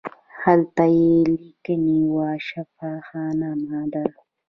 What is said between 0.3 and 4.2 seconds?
هلته یې لیکلي وو شفاخانه مادر.